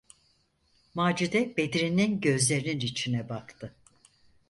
Macide, 0.95 1.57
Bedri’nin 1.57 2.21
gözlerinin 2.21 2.79
içine 2.79 3.29
baktı. 3.29 3.75